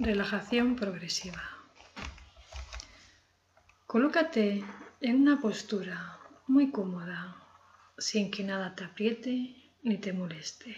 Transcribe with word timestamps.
Relajación 0.00 0.76
progresiva. 0.76 1.42
Colócate 3.84 4.64
en 5.00 5.22
una 5.22 5.40
postura 5.40 6.20
muy 6.46 6.70
cómoda, 6.70 7.36
sin 7.98 8.30
que 8.30 8.44
nada 8.44 8.76
te 8.76 8.84
apriete 8.84 9.72
ni 9.82 9.98
te 9.98 10.12
moleste. 10.12 10.76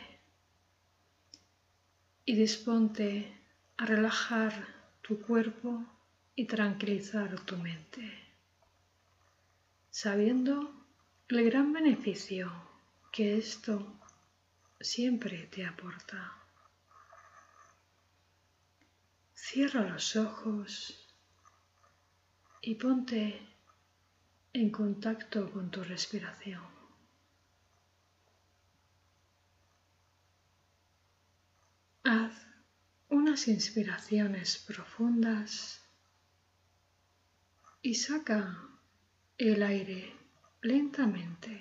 Y 2.25 2.35
disponte 2.35 3.31
a 3.77 3.85
relajar 3.85 4.55
tu 5.03 5.21
cuerpo 5.21 5.85
y 6.35 6.47
tranquilizar 6.47 7.39
tu 7.41 7.59
mente, 7.59 8.11
sabiendo 9.91 10.73
el 11.29 11.45
gran 11.45 11.75
beneficio 11.75 12.51
que 13.13 13.37
esto 13.37 14.01
siempre 14.81 15.47
te 15.49 15.67
aporta. 15.67 16.41
Cierra 19.53 19.83
los 19.83 20.15
ojos 20.15 21.09
y 22.63 22.77
ponte 22.77 23.49
en 24.53 24.71
contacto 24.71 25.51
con 25.51 25.73
tu 25.73 25.83
respiración. 25.83 26.63
Haz 32.05 32.47
unas 33.09 33.49
inspiraciones 33.49 34.57
profundas 34.57 35.83
y 37.83 37.97
saca 37.97 38.69
el 39.37 39.65
aire 39.65 40.15
lentamente, 40.61 41.61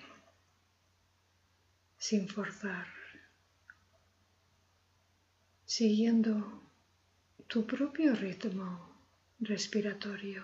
sin 1.98 2.30
forzar, 2.30 2.86
siguiendo 5.66 6.69
tu 7.50 7.66
propio 7.66 8.14
ritmo 8.14 8.70
respiratorio. 9.40 10.44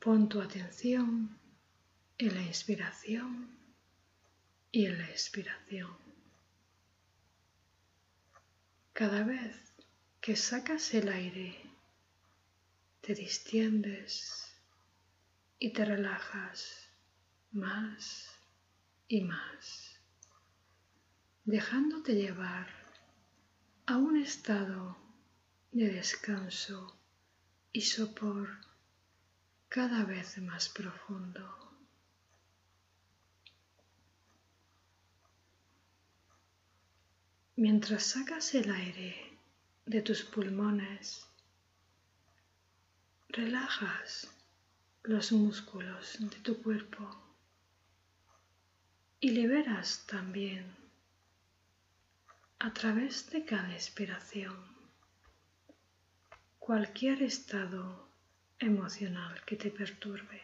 Pon 0.00 0.26
tu 0.26 0.40
atención 0.40 1.38
en 2.16 2.34
la 2.34 2.40
inspiración 2.40 3.50
y 4.72 4.86
en 4.86 4.96
la 4.96 5.10
expiración. 5.10 5.94
Cada 8.94 9.22
vez 9.24 9.54
que 10.22 10.34
sacas 10.34 10.94
el 10.94 11.10
aire, 11.10 11.60
te 13.02 13.14
distiendes 13.14 14.50
y 15.58 15.74
te 15.74 15.84
relajas 15.84 16.88
más 17.52 18.30
y 19.08 19.20
más 19.24 19.85
dejándote 21.46 22.16
llevar 22.16 22.66
a 23.86 23.96
un 23.98 24.16
estado 24.16 24.96
de 25.70 25.90
descanso 25.90 26.98
y 27.72 27.82
sopor 27.82 28.48
cada 29.68 30.02
vez 30.02 30.38
más 30.38 30.68
profundo. 30.68 31.48
Mientras 37.54 38.02
sacas 38.02 38.52
el 38.56 38.68
aire 38.68 39.38
de 39.86 40.02
tus 40.02 40.24
pulmones, 40.24 41.28
relajas 43.28 44.28
los 45.04 45.30
músculos 45.30 46.16
de 46.18 46.36
tu 46.40 46.60
cuerpo 46.60 47.08
y 49.20 49.30
liberas 49.30 50.04
también 50.08 50.85
a 52.58 52.72
través 52.72 53.30
de 53.30 53.44
cada 53.44 53.72
expiración 53.72 54.56
cualquier 56.58 57.22
estado 57.22 58.08
emocional 58.58 59.44
que 59.44 59.56
te 59.56 59.70
perturbe. 59.70 60.42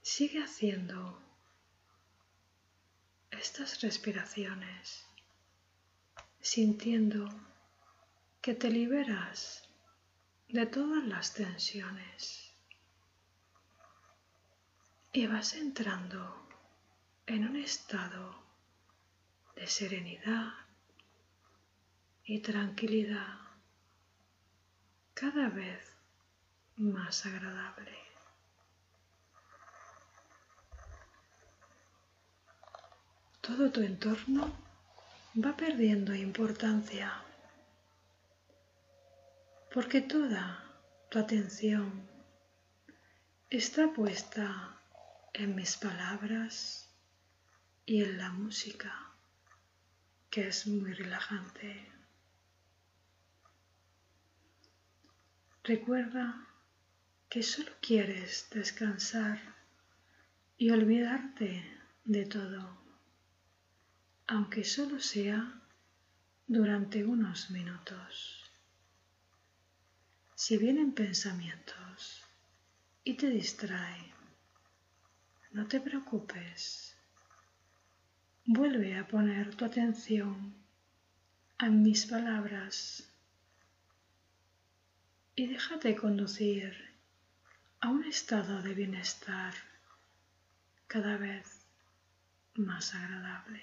Sigue 0.00 0.42
haciendo 0.42 1.20
estas 3.30 3.80
respiraciones 3.80 5.06
sintiendo 6.40 7.26
que 8.40 8.54
te 8.54 8.70
liberas 8.70 9.68
de 10.48 10.66
todas 10.66 11.04
las 11.04 11.34
tensiones 11.34 12.43
y 15.16 15.28
vas 15.28 15.54
entrando 15.54 16.44
en 17.26 17.48
un 17.48 17.54
estado 17.54 18.34
de 19.54 19.68
serenidad 19.68 20.52
y 22.24 22.40
tranquilidad 22.40 23.38
cada 25.14 25.50
vez 25.50 25.96
más 26.76 27.26
agradable. 27.26 27.96
Todo 33.40 33.70
tu 33.70 33.82
entorno 33.82 34.52
va 35.36 35.56
perdiendo 35.56 36.12
importancia 36.12 37.22
porque 39.72 40.00
toda 40.00 40.64
tu 41.08 41.20
atención 41.20 42.04
está 43.48 43.92
puesta 43.92 44.73
en 45.34 45.56
mis 45.56 45.76
palabras 45.76 46.88
y 47.84 48.02
en 48.02 48.18
la 48.18 48.30
música, 48.30 49.10
que 50.30 50.46
es 50.48 50.66
muy 50.68 50.92
relajante. 50.92 51.90
Recuerda 55.64 56.46
que 57.28 57.42
solo 57.42 57.72
quieres 57.80 58.48
descansar 58.50 59.40
y 60.56 60.70
olvidarte 60.70 61.64
de 62.04 62.26
todo, 62.26 62.78
aunque 64.28 64.62
solo 64.62 65.00
sea 65.00 65.60
durante 66.46 67.04
unos 67.04 67.50
minutos. 67.50 68.44
Si 70.36 70.58
vienen 70.58 70.92
pensamientos 70.92 72.22
y 73.02 73.14
te 73.14 73.28
distraen, 73.30 74.13
no 75.54 75.68
te 75.68 75.80
preocupes. 75.80 76.96
Vuelve 78.44 78.98
a 78.98 79.06
poner 79.06 79.54
tu 79.54 79.64
atención 79.64 80.52
a 81.58 81.68
mis 81.68 82.06
palabras 82.06 83.08
y 85.36 85.46
déjate 85.46 85.94
conducir 85.94 86.74
a 87.80 87.88
un 87.88 88.02
estado 88.04 88.62
de 88.62 88.74
bienestar 88.74 89.54
cada 90.88 91.16
vez 91.18 91.64
más 92.56 92.92
agradable. 92.92 93.62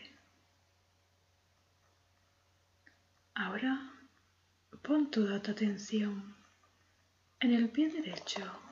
Ahora 3.35 3.91
pon 4.81 5.11
toda 5.11 5.41
tu 5.41 5.51
atención 5.51 6.35
en 7.41 7.53
el 7.53 7.69
pie 7.69 7.89
derecho 7.89 8.70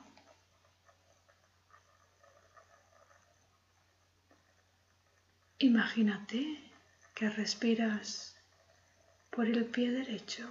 Imagínate 5.62 6.72
que 7.14 7.28
respiras 7.28 8.34
por 9.28 9.44
el 9.44 9.66
pie 9.66 9.90
derecho. 9.90 10.48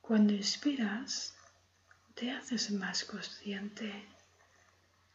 Cuando 0.00 0.32
inspiras, 0.32 1.36
te 2.14 2.30
haces 2.30 2.70
más 2.70 3.04
consciente 3.04 4.08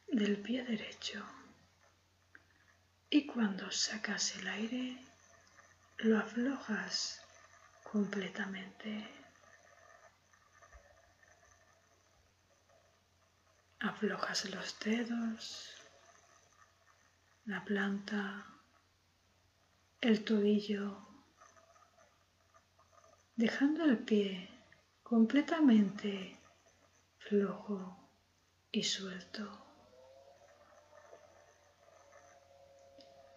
del 0.10 0.40
pie 0.44 0.64
derecho. 0.64 1.26
Y 3.10 3.26
cuando 3.26 3.72
sacas 3.72 4.36
el 4.36 4.48
aire, 4.48 5.04
lo 5.98 6.20
aflojas 6.20 7.20
completamente. 7.82 9.10
Aflojas 13.80 14.46
los 14.52 14.80
dedos, 14.82 15.79
la 17.50 17.66
planta, 17.66 18.46
el 20.02 20.24
tobillo, 20.24 21.00
dejando 23.36 23.86
el 23.86 23.98
pie 23.98 24.52
completamente 25.02 26.38
flojo 27.18 28.08
y 28.72 28.84
suelto. 28.84 29.66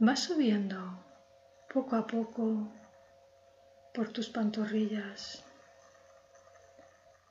Va 0.07 0.15
subiendo 0.15 0.79
poco 1.73 1.97
a 1.97 2.07
poco 2.07 2.71
por 3.95 4.13
tus 4.13 4.29
pantorrillas, 4.29 5.43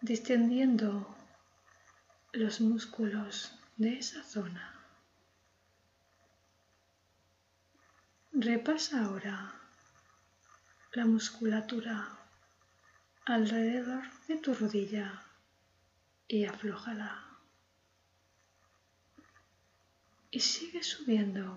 distendiendo 0.01 1.16
los 2.31 2.60
músculos 2.60 3.54
de 3.77 4.00
esa 4.00 4.24
zona. 4.24 4.81
Repasa 8.43 9.05
ahora 9.05 9.53
la 10.93 11.05
musculatura 11.05 12.17
alrededor 13.23 14.01
de 14.27 14.38
tu 14.38 14.55
rodilla 14.55 15.21
y 16.27 16.45
aflójala. 16.45 17.23
Y 20.31 20.39
sigue 20.39 20.81
subiendo 20.81 21.55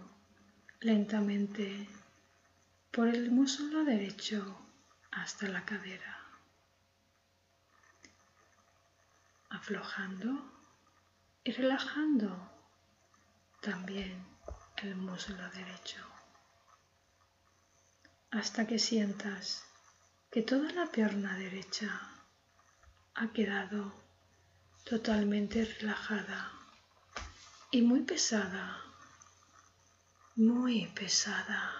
lentamente 0.81 1.89
por 2.91 3.09
el 3.09 3.31
muslo 3.31 3.83
derecho 3.85 4.43
hasta 5.11 5.49
la 5.49 5.65
cadera. 5.65 6.21
Aflojando 9.49 10.53
y 11.45 11.53
relajando 11.53 12.53
también 13.63 14.23
el 14.83 14.97
muslo 14.97 15.49
derecho 15.49 16.14
hasta 18.35 18.67
que 18.67 18.81
sientas 18.81 19.65
que 20.31 20.43
toda 20.43 20.73
la 20.73 20.87
pierna 20.87 21.39
derecha 21.39 21.89
ha 23.15 23.29
quedado 23.33 23.95
totalmente 24.83 25.65
relajada 25.65 26.51
y 27.71 27.83
muy 27.83 28.01
pesada, 28.01 28.83
muy 30.35 30.87
pesada. 30.89 31.73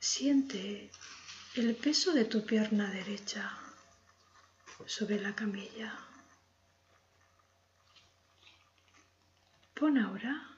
Siente 0.00 0.90
el 1.56 1.76
peso 1.76 2.14
de 2.14 2.24
tu 2.24 2.46
pierna 2.46 2.90
derecha 2.90 3.58
sobre 4.86 5.20
la 5.20 5.34
camilla. 5.34 5.92
Pon 9.74 9.98
ahora 9.98 10.56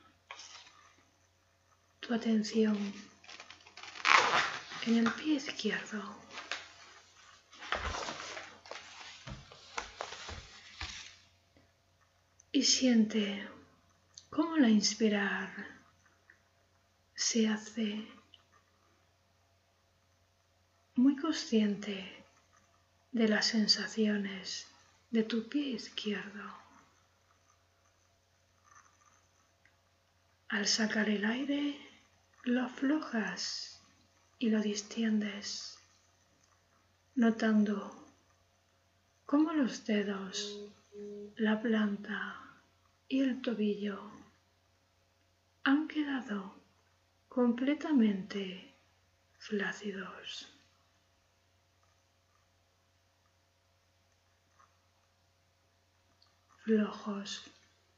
tu 1.98 2.14
atención 2.14 3.09
en 4.86 4.98
el 4.98 5.12
pie 5.12 5.34
izquierdo. 5.34 6.16
Y 12.52 12.62
siente 12.62 13.48
cómo 14.30 14.56
la 14.56 14.68
inspirar 14.68 15.52
se 17.14 17.48
hace 17.48 18.06
muy 20.94 21.16
consciente 21.16 22.24
de 23.12 23.28
las 23.28 23.46
sensaciones 23.46 24.66
de 25.10 25.22
tu 25.22 25.48
pie 25.48 25.70
izquierdo. 25.70 26.58
Al 30.48 30.66
sacar 30.66 31.08
el 31.08 31.24
aire, 31.24 31.78
lo 32.44 32.62
aflojas 32.62 33.79
y 34.40 34.48
lo 34.48 34.60
distiendes, 34.62 35.78
notando 37.14 38.06
cómo 39.26 39.52
los 39.52 39.84
dedos, 39.84 40.58
la 41.36 41.60
planta 41.60 42.58
y 43.06 43.20
el 43.20 43.42
tobillo 43.42 44.10
han 45.62 45.86
quedado 45.88 46.54
completamente 47.28 48.74
flácidos. 49.38 50.48
flojos 56.62 57.50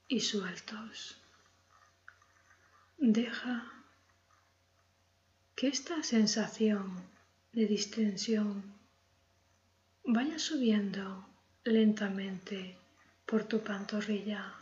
y 0.09 0.21
sueltos. 0.21 1.21
Deja 2.97 3.81
que 5.54 5.69
esta 5.69 6.02
sensación 6.02 7.02
de 7.52 7.66
distensión 7.66 8.75
vaya 10.04 10.38
subiendo 10.38 11.26
lentamente 11.64 12.76
por 13.26 13.44
tu 13.44 13.62
pantorrilla, 13.62 14.54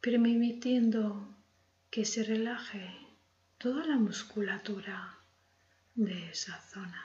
permitiendo 0.00 1.28
que 1.90 2.04
se 2.04 2.22
relaje 2.22 2.94
toda 3.58 3.84
la 3.86 3.96
musculatura 3.96 5.18
de 5.94 6.30
esa 6.30 6.60
zona. 6.60 7.02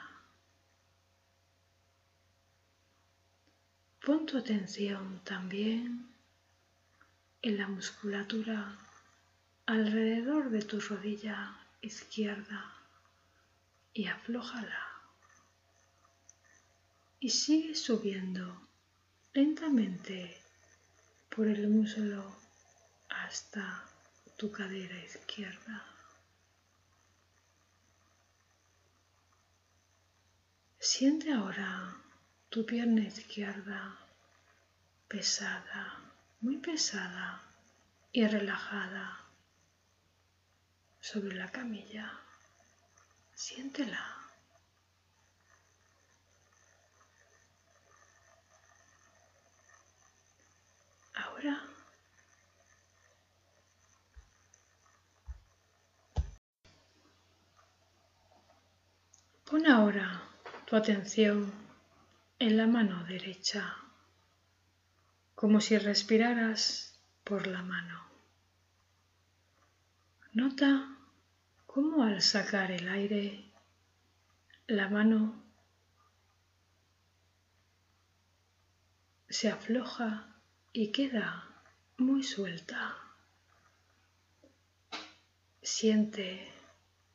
Pon 4.06 4.26
tu 4.26 4.38
atención 4.38 5.22
también 5.24 6.08
en 7.42 7.58
la 7.58 7.68
musculatura 7.68 8.78
alrededor 9.66 10.50
de 10.50 10.62
tu 10.64 10.80
rodilla 10.80 11.61
izquierda 11.82 12.74
y 13.94 14.08
aflójala. 14.08 14.88
Y 17.20 17.30
sigue 17.30 17.76
subiendo 17.76 18.68
lentamente 19.34 20.42
por 21.36 21.48
el 21.48 21.68
muslo 21.68 22.36
hasta 23.10 23.86
tu 24.38 24.52
cadera 24.52 24.98
izquierda. 25.04 25.86
Siente 30.80 31.32
ahora 31.32 31.96
tu 32.50 32.66
pierna 32.66 33.02
izquierda 33.02 34.00
pesada, 35.08 36.00
muy 36.42 36.58
pesada 36.58 37.44
y 38.12 38.26
relajada 38.26 39.21
sobre 41.02 41.36
la 41.36 41.52
camilla. 41.52 42.12
Siéntela. 43.34 44.22
Ahora 51.14 51.56
pon 59.46 59.68
ahora 59.68 60.24
tu 60.66 60.76
atención 60.78 61.52
en 62.40 62.56
la 62.58 62.68
mano 62.68 63.04
derecha, 63.04 63.76
como 65.36 65.60
si 65.60 65.78
respiraras 65.78 66.98
por 67.26 67.48
la 67.48 67.62
mano. 67.62 68.11
Nota 70.34 70.98
cómo 71.66 72.04
al 72.04 72.22
sacar 72.22 72.72
el 72.72 72.88
aire, 72.88 73.52
la 74.66 74.88
mano 74.88 75.44
se 79.28 79.50
afloja 79.50 80.40
y 80.72 80.94
queda 80.94 81.64
muy 81.98 82.24
suelta. 82.24 82.96
Siente 85.62 86.50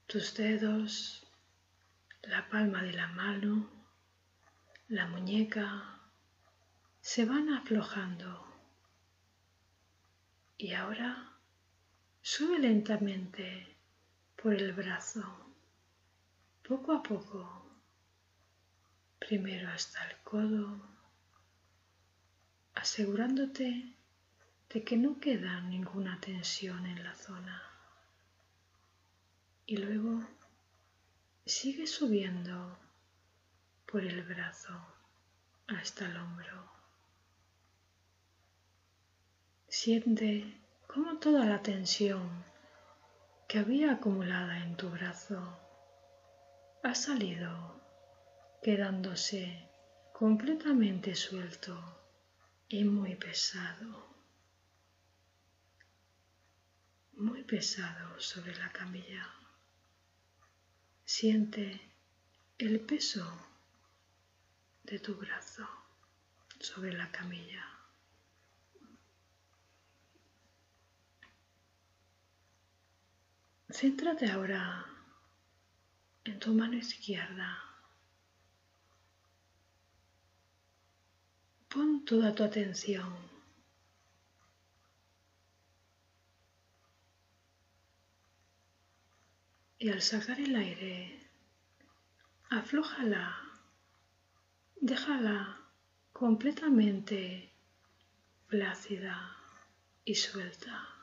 tus 0.07 0.35
dedos, 0.35 1.27
la 2.21 2.51
palma 2.51 2.83
de 2.83 2.93
la 2.93 3.07
mano, 3.09 3.71
la 4.89 5.07
muñeca 5.07 6.01
se 7.01 7.25
van 7.25 7.49
aflojando. 7.49 8.45
Y 10.59 10.75
ahora 10.75 11.36
sube 12.29 12.59
lentamente 12.59 13.77
por 14.35 14.53
el 14.53 14.73
brazo, 14.73 15.23
poco 16.67 16.93
a 16.93 17.01
poco, 17.01 17.71
primero 19.21 19.69
hasta 19.69 20.05
el 20.11 20.17
codo, 20.25 20.89
asegurándote 22.75 23.95
de 24.71 24.83
que 24.83 24.97
no 24.97 25.21
queda 25.21 25.61
ninguna 25.61 26.19
tensión 26.21 26.85
en 26.87 27.05
la 27.05 27.15
zona. 27.15 27.63
Y 29.65 29.77
luego 29.77 30.27
sigue 31.45 31.87
subiendo 31.87 32.77
por 33.87 34.05
el 34.05 34.25
brazo 34.25 34.77
hasta 35.69 36.07
el 36.07 36.17
hombro. 36.17 36.73
Siente 39.69 40.66
cómo 40.97 41.19
toda 41.19 41.45
la 41.45 41.63
tensión 41.63 42.43
que 43.47 43.59
había 43.59 43.93
acumulada 43.93 44.65
en 44.65 44.79
tu 44.79 44.89
brazo 44.89 45.61
ha 46.83 46.95
salido 46.95 47.83
quedándose 48.63 49.69
completamente 50.15 51.15
suelto 51.15 51.77
y 52.71 52.85
muy 52.85 53.15
pesado, 53.15 54.07
muy 57.13 57.43
pesado 57.43 58.19
sobre 58.19 58.57
la 58.57 58.73
camilla. 58.73 59.31
Siente 61.05 61.79
el 62.57 62.81
peso 62.81 63.47
de 64.85 64.99
tu 64.99 65.15
brazo 65.17 65.69
sobre 66.59 66.95
la 66.95 67.13
camilla. 67.13 67.76
Céntrate 73.69 74.31
ahora 74.31 74.87
en 76.25 76.39
tu 76.39 76.53
mano 76.55 76.77
izquierda. 76.77 77.63
Pon 81.69 82.05
toda 82.05 82.35
tu 82.35 82.45
atención 82.45 83.13
y 89.79 89.91
al 89.91 90.01
sacar 90.01 90.41
el 90.41 90.57
aire, 90.57 91.29
aflójala, 92.51 93.37
déjala 94.81 95.61
completamente 96.13 97.53
plácida 98.49 99.37
y 100.05 100.15
suelta. 100.15 100.96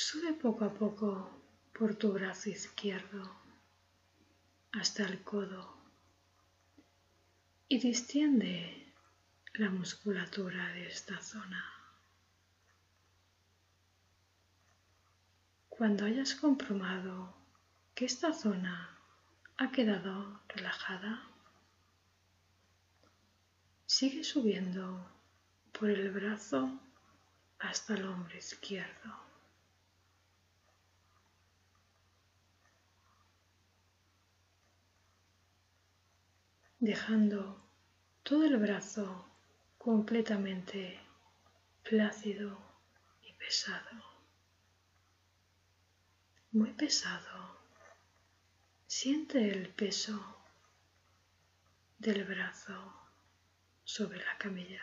Sube 0.00 0.32
poco 0.32 0.64
a 0.64 0.72
poco 0.72 1.28
por 1.76 1.96
tu 1.96 2.12
brazo 2.12 2.50
izquierdo 2.50 3.20
hasta 4.70 5.02
el 5.04 5.24
codo 5.24 5.76
y 7.66 7.80
distiende 7.80 8.94
la 9.54 9.70
musculatura 9.70 10.68
de 10.68 10.86
esta 10.86 11.20
zona. 11.20 11.64
Cuando 15.68 16.04
hayas 16.04 16.36
comprobado 16.36 17.34
que 17.96 18.04
esta 18.04 18.32
zona 18.32 18.96
ha 19.56 19.72
quedado 19.72 20.42
relajada, 20.46 21.28
sigue 23.86 24.22
subiendo 24.22 25.10
por 25.72 25.90
el 25.90 26.12
brazo 26.12 26.70
hasta 27.58 27.94
el 27.94 28.04
hombro 28.04 28.36
izquierdo. 28.36 29.27
Dejando 36.80 37.60
todo 38.22 38.44
el 38.44 38.56
brazo 38.56 39.26
completamente 39.78 41.00
plácido 41.82 42.56
y 43.22 43.32
pesado. 43.32 44.04
Muy 46.52 46.72
pesado. 46.74 47.58
Siente 48.86 49.50
el 49.50 49.70
peso 49.70 50.36
del 51.98 52.24
brazo 52.24 52.94
sobre 53.84 54.18
la 54.24 54.38
camilla. 54.38 54.82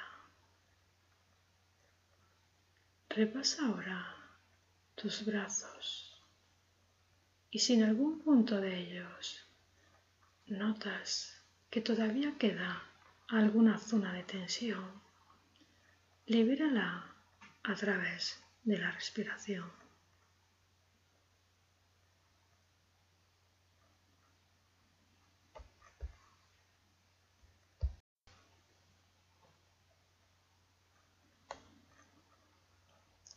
Repasa 3.10 3.68
ahora 3.68 4.16
tus 4.96 5.26
brazos 5.26 6.22
y 7.50 7.60
si 7.60 7.76
en 7.76 7.84
algún 7.84 8.20
punto 8.20 8.60
de 8.60 8.78
ellos 8.78 9.46
notas 10.48 11.35
que 11.76 11.82
todavía 11.82 12.38
queda 12.38 12.82
alguna 13.28 13.78
zona 13.78 14.14
de 14.14 14.24
tensión, 14.24 14.86
libérala 16.26 17.04
a 17.64 17.76
través 17.76 18.42
de 18.64 18.78
la 18.78 18.92
respiración. 18.92 19.70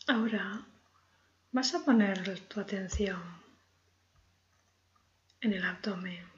Ahora 0.07 0.65
vas 1.51 1.75
a 1.75 1.85
poner 1.85 2.39
tu 2.47 2.61
atención 2.61 3.21
en 5.41 5.55
el 5.55 5.65
abdomen. 5.65 6.38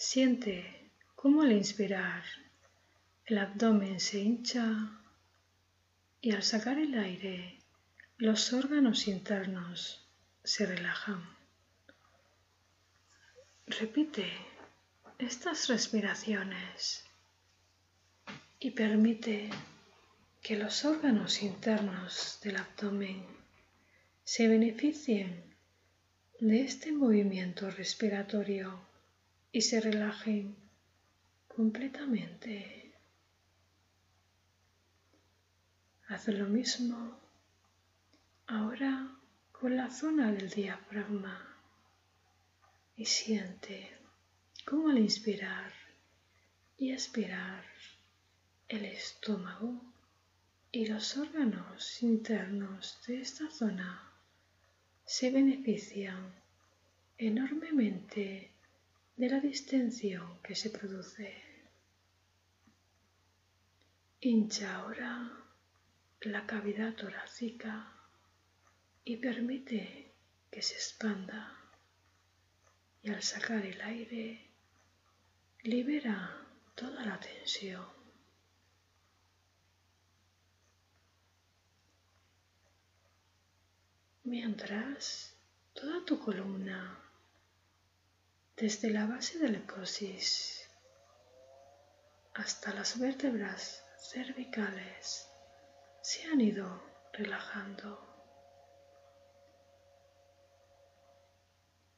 Siente 0.00 0.92
cómo 1.16 1.42
al 1.42 1.50
inspirar 1.50 2.22
el 3.26 3.36
abdomen 3.36 3.98
se 3.98 4.20
hincha 4.20 4.96
y 6.20 6.30
al 6.30 6.44
sacar 6.44 6.78
el 6.78 6.96
aire 6.96 7.58
los 8.16 8.52
órganos 8.52 9.08
internos 9.08 10.06
se 10.44 10.66
relajan. 10.66 11.20
Repite 13.66 14.30
estas 15.18 15.66
respiraciones 15.66 17.04
y 18.60 18.70
permite 18.70 19.50
que 20.40 20.56
los 20.56 20.84
órganos 20.84 21.42
internos 21.42 22.38
del 22.44 22.58
abdomen 22.58 23.26
se 24.22 24.46
beneficien 24.46 25.42
de 26.38 26.60
este 26.60 26.92
movimiento 26.92 27.68
respiratorio 27.68 28.87
y 29.52 29.62
se 29.62 29.80
relajen 29.80 30.56
completamente. 31.48 32.92
Haz 36.08 36.28
lo 36.28 36.46
mismo 36.46 37.18
ahora 38.46 39.14
con 39.52 39.76
la 39.76 39.90
zona 39.90 40.32
del 40.32 40.48
diafragma 40.50 41.56
y 42.96 43.04
siente 43.04 43.90
cómo 44.64 44.88
al 44.88 44.98
inspirar 44.98 45.72
y 46.76 46.92
expirar 46.92 47.64
el 48.68 48.84
estómago 48.84 49.80
y 50.70 50.86
los 50.86 51.16
órganos 51.16 52.02
internos 52.02 52.98
de 53.06 53.20
esta 53.20 53.50
zona 53.50 54.12
se 55.04 55.30
benefician 55.30 56.34
enormemente 57.16 58.52
de 59.18 59.28
la 59.28 59.40
distensión 59.40 60.40
que 60.42 60.54
se 60.54 60.70
produce. 60.70 61.42
Hincha 64.20 64.76
ahora 64.76 65.44
la 66.20 66.46
cavidad 66.46 66.94
torácica 66.94 67.92
y 69.04 69.16
permite 69.16 70.12
que 70.52 70.62
se 70.62 70.74
expanda 70.74 71.52
y 73.02 73.10
al 73.10 73.20
sacar 73.22 73.66
el 73.66 73.80
aire 73.80 74.50
libera 75.64 76.46
toda 76.76 77.04
la 77.04 77.18
tensión. 77.18 77.88
Mientras 84.22 85.34
toda 85.74 86.04
tu 86.04 86.20
columna 86.20 87.07
desde 88.60 88.90
la 88.90 89.06
base 89.06 89.38
del 89.38 89.64
coxis 89.66 90.68
hasta 92.34 92.74
las 92.74 92.98
vértebras 92.98 93.84
cervicales 94.10 95.28
se 96.02 96.24
han 96.26 96.40
ido 96.40 96.82
relajando. 97.12 98.04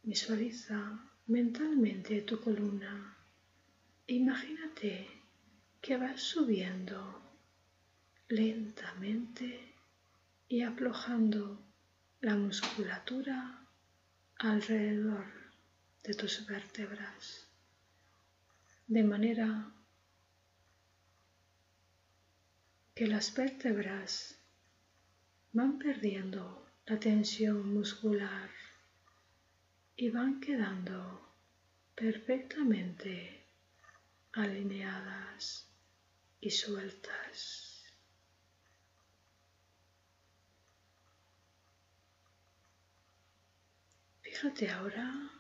Visualiza 0.03 1.01
mentalmente 1.29 2.21
tu 2.23 2.39
columna. 2.43 3.17
Imagínate 4.07 5.09
que 5.81 5.97
vas 5.97 6.21
subiendo 6.21 7.23
lentamente 8.29 9.75
y 10.47 10.61
aflojando 10.61 11.59
la 12.21 12.37
musculatura 12.37 13.67
alrededor 14.37 15.40
de 16.03 16.15
tus 16.15 16.47
vértebras, 16.47 17.47
de 18.87 19.03
manera 19.03 19.73
que 22.95 23.07
las 23.07 23.35
vértebras 23.35 24.39
van 25.53 25.79
perdiendo 25.79 26.67
la 26.87 26.99
tensión 26.99 27.73
muscular 27.75 28.51
y 29.97 30.11
van 30.11 30.41
quedando 30.41 31.29
perfectamente 31.95 33.45
alineadas 34.33 35.69
y 36.41 36.51
sueltas. 36.51 37.85
Fíjate 44.23 44.71
ahora 44.71 45.40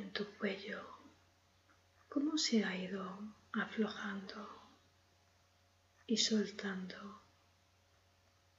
en 0.00 0.12
tu 0.12 0.24
cuello, 0.38 0.82
cómo 2.08 2.38
se 2.38 2.64
ha 2.64 2.74
ido 2.74 3.04
aflojando 3.52 4.48
y 6.06 6.16
soltando 6.16 7.22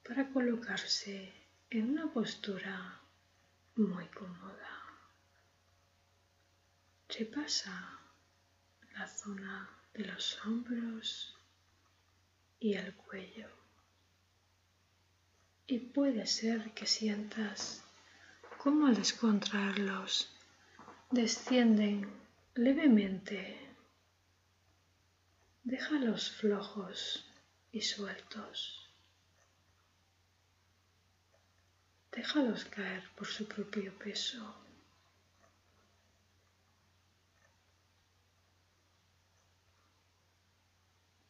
para 0.07 0.31
colocarse 0.31 1.33
en 1.69 1.91
una 1.91 2.13
postura 2.13 3.01
muy 3.75 4.05
cómoda. 4.09 4.83
Repasa 7.09 7.99
la 8.93 9.07
zona 9.07 9.69
de 9.93 10.05
los 10.05 10.45
hombros 10.45 11.35
y 12.59 12.75
el 12.75 12.93
cuello. 12.95 13.49
Y 15.65 15.79
puede 15.79 16.27
ser 16.27 16.73
que 16.73 16.85
sientas 16.85 17.83
cómo 18.57 18.87
al 18.87 18.95
descontraerlos 18.95 20.29
descienden 21.11 22.09
levemente. 22.55 23.57
Déjalos 25.63 26.31
flojos 26.31 27.29
y 27.71 27.81
sueltos. 27.81 28.89
Déjalos 32.11 32.65
caer 32.65 33.03
por 33.15 33.27
su 33.27 33.45
propio 33.45 33.93
peso. 33.99 34.55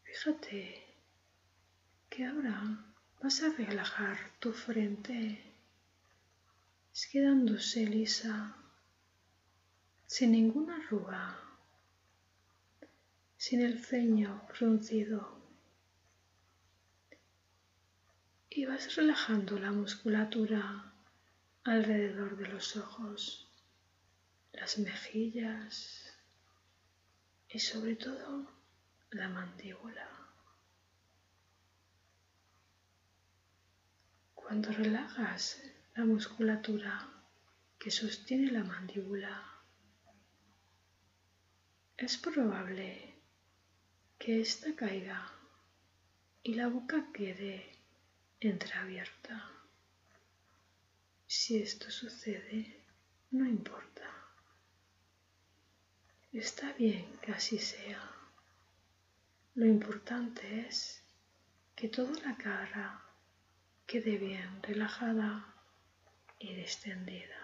Fíjate 0.04 0.86
que 2.10 2.26
ahora 2.26 2.86
vas 3.22 3.42
a 3.42 3.50
relajar 3.50 4.18
tu 4.40 4.54
frente, 4.54 5.44
quedándose 7.12 7.86
lisa, 7.86 8.61
sin 10.12 10.34
ninguna 10.34 10.76
arruga, 10.76 11.40
sin 13.38 13.62
el 13.62 13.82
ceño 13.82 14.46
fruncido. 14.50 15.40
Y 18.50 18.66
vas 18.66 18.94
relajando 18.98 19.58
la 19.58 19.72
musculatura 19.72 20.92
alrededor 21.64 22.36
de 22.36 22.50
los 22.50 22.76
ojos, 22.76 23.48
las 24.52 24.80
mejillas 24.80 26.14
y 27.48 27.60
sobre 27.60 27.96
todo 27.96 28.52
la 29.12 29.30
mandíbula. 29.30 30.10
Cuando 34.36 34.74
relajas 34.74 35.64
la 35.96 36.04
musculatura 36.04 37.08
que 37.80 37.90
sostiene 37.90 38.52
la 38.52 38.66
mandíbula, 38.66 39.61
es 42.06 42.18
probable 42.18 43.14
que 44.18 44.42
ésta 44.42 44.76
caiga 44.76 45.32
y 46.42 46.56
la 46.56 46.68
boca 46.68 47.12
quede 47.14 47.78
entreabierta. 48.40 49.52
Si 51.28 51.62
esto 51.62 51.92
sucede, 51.92 52.86
no 53.30 53.46
importa. 53.46 54.10
Está 56.34 56.74
bien 56.74 57.06
que 57.22 57.34
así 57.34 57.60
sea. 57.60 58.02
Lo 59.54 59.68
importante 59.68 60.68
es 60.68 61.04
que 61.76 61.88
toda 61.88 62.20
la 62.22 62.36
cara 62.36 63.06
quede 63.86 64.18
bien 64.18 64.64
relajada 64.64 65.54
y 66.40 66.56
distendida. 66.56 67.41